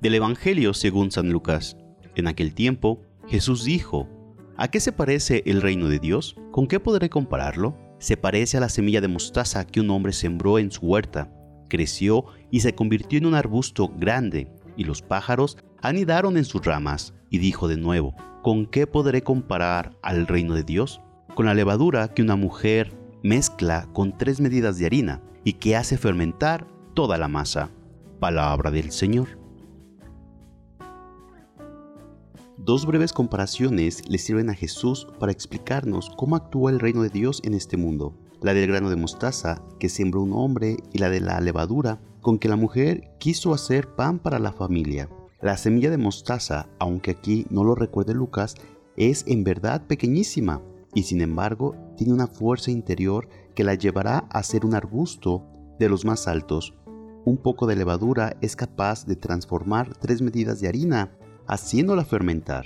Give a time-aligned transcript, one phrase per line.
[0.00, 1.76] Del Evangelio según San Lucas.
[2.14, 4.08] En aquel tiempo, Jesús dijo,
[4.56, 6.36] ¿A qué se parece el reino de Dios?
[6.52, 7.76] ¿Con qué podré compararlo?
[7.98, 11.30] Se parece a la semilla de mostaza que un hombre sembró en su huerta.
[11.68, 17.12] Creció y se convirtió en un arbusto grande, y los pájaros anidaron en sus ramas.
[17.28, 21.02] Y dijo de nuevo, ¿con qué podré comparar al reino de Dios?
[21.34, 25.98] Con la levadura que una mujer mezcla con tres medidas de harina y que hace
[25.98, 27.70] fermentar toda la masa.
[28.18, 29.39] Palabra del Señor.
[32.62, 37.40] Dos breves comparaciones le sirven a Jesús para explicarnos cómo actúa el reino de Dios
[37.42, 38.12] en este mundo.
[38.42, 42.38] La del grano de mostaza que sembró un hombre y la de la levadura con
[42.38, 45.08] que la mujer quiso hacer pan para la familia.
[45.40, 48.56] La semilla de mostaza, aunque aquí no lo recuerde Lucas,
[48.94, 50.60] es en verdad pequeñísima
[50.94, 55.46] y sin embargo tiene una fuerza interior que la llevará a ser un arbusto
[55.78, 56.74] de los más altos.
[57.24, 61.16] Un poco de levadura es capaz de transformar tres medidas de harina
[61.50, 62.64] haciéndola fermentar.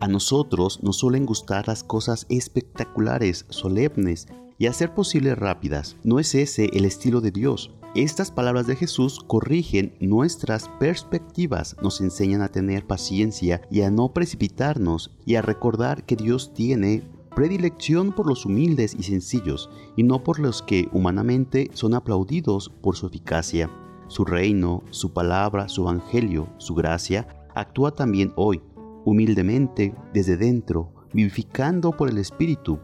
[0.00, 4.26] A nosotros nos suelen gustar las cosas espectaculares, solemnes
[4.58, 5.96] y a ser posible rápidas.
[6.02, 7.70] No es ese el estilo de Dios.
[7.94, 14.14] Estas palabras de Jesús corrigen nuestras perspectivas, nos enseñan a tener paciencia y a no
[14.14, 17.02] precipitarnos y a recordar que Dios tiene
[17.36, 22.96] predilección por los humildes y sencillos y no por los que humanamente son aplaudidos por
[22.96, 23.70] su eficacia.
[24.08, 28.62] Su reino, su palabra, su evangelio, su gracia, actúa también hoy,
[29.04, 32.78] humildemente, desde dentro, vivificando por el Espíritu.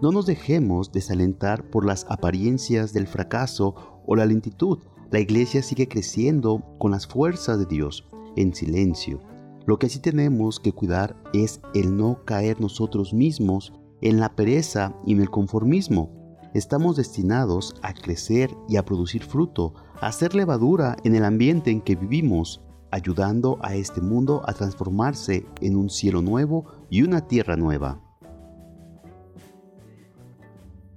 [0.00, 4.78] No nos dejemos desalentar por las apariencias del fracaso o la lentitud.
[5.10, 9.20] La iglesia sigue creciendo con las fuerzas de Dios, en silencio.
[9.66, 14.96] Lo que sí tenemos que cuidar es el no caer nosotros mismos en la pereza
[15.06, 16.21] y en el conformismo.
[16.54, 21.96] Estamos destinados a crecer y a producir fruto, hacer levadura en el ambiente en que
[21.96, 28.00] vivimos, ayudando a este mundo a transformarse en un cielo nuevo y una tierra nueva.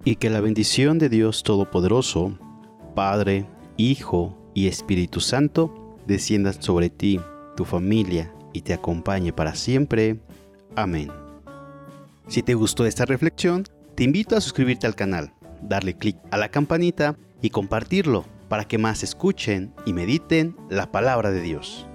[0.03, 2.38] Y que la bendición de Dios Todopoderoso,
[2.94, 7.19] Padre, Hijo y Espíritu Santo, descienda sobre ti,
[7.55, 10.19] tu familia y te acompañe para siempre.
[10.75, 11.09] Amén.
[12.27, 13.63] Si te gustó esta reflexión,
[13.95, 15.33] te invito a suscribirte al canal,
[15.67, 21.31] darle clic a la campanita y compartirlo para que más escuchen y mediten la palabra
[21.31, 21.87] de Dios.